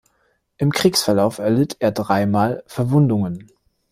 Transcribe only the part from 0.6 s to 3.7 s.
Kriegsverlauf erlitt er dreimal Verwundungen.